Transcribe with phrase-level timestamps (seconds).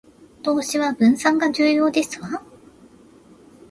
[0.41, 2.41] 投資は分散が重要ですわ